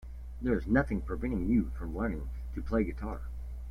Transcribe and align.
There's 0.41 0.65
nothing 0.65 1.01
preventing 1.01 1.45
you 1.47 1.69
from 1.77 1.95
learning 1.95 2.27
to 2.55 2.61
play 2.63 2.81
the 2.83 2.91
guitar. 2.91 3.21